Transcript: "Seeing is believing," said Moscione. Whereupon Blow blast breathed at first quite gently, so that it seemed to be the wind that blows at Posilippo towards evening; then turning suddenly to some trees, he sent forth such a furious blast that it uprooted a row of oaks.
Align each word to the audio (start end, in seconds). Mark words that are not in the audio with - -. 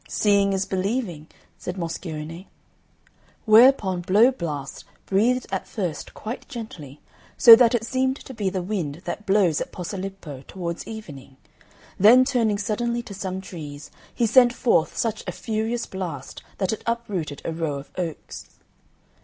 "Seeing 0.09 0.51
is 0.51 0.65
believing," 0.65 1.27
said 1.59 1.77
Moscione. 1.77 2.47
Whereupon 3.45 4.01
Blow 4.01 4.31
blast 4.31 4.83
breathed 5.05 5.45
at 5.51 5.67
first 5.67 6.15
quite 6.15 6.49
gently, 6.49 6.99
so 7.37 7.55
that 7.55 7.75
it 7.75 7.83
seemed 7.85 8.15
to 8.17 8.33
be 8.33 8.49
the 8.49 8.63
wind 8.63 9.01
that 9.05 9.27
blows 9.27 9.61
at 9.61 9.71
Posilippo 9.71 10.41
towards 10.47 10.87
evening; 10.87 11.37
then 11.99 12.25
turning 12.25 12.57
suddenly 12.57 13.03
to 13.03 13.13
some 13.13 13.41
trees, 13.41 13.91
he 14.15 14.25
sent 14.25 14.53
forth 14.53 14.97
such 14.97 15.23
a 15.27 15.31
furious 15.31 15.85
blast 15.85 16.41
that 16.57 16.73
it 16.73 16.81
uprooted 16.87 17.43
a 17.45 17.51
row 17.53 17.77
of 17.77 17.91
oaks. 17.95 18.47